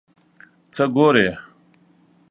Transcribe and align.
څه 0.73 0.83
ګورې؟ 0.95 1.27